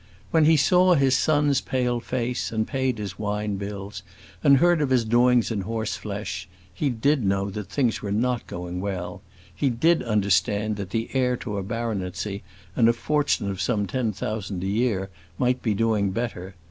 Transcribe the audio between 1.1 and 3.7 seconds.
son's pale face, and paid his wine